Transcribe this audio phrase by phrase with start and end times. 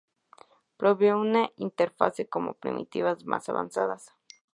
[0.79, 4.11] Provee una interface con primitivas más avanzadas.